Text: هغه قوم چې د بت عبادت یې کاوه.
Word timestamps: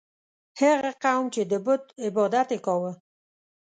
هغه 0.59 0.91
قوم 1.03 1.25
چې 1.33 1.41
د 1.51 1.53
بت 1.65 1.83
عبادت 2.05 2.47
یې 2.53 2.59
کاوه. 2.65 2.91